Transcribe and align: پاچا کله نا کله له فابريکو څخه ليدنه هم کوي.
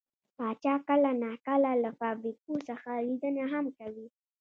پاچا 0.37 0.73
کله 0.87 1.11
نا 1.23 1.31
کله 1.47 1.71
له 1.83 1.89
فابريکو 1.99 2.53
څخه 2.69 2.89
ليدنه 3.07 3.43
هم 3.53 3.65
کوي. 3.77 4.07